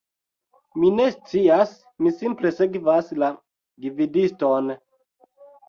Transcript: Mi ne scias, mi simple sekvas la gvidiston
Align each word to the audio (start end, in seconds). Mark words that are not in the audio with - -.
Mi 0.83 0.87
ne 0.99 1.05
scias, 1.15 1.75
mi 2.07 2.15
simple 2.17 2.53
sekvas 2.61 3.13
la 3.25 3.31
gvidiston 3.87 4.77